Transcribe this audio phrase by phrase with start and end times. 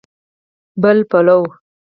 [0.81, 1.39] بل پلو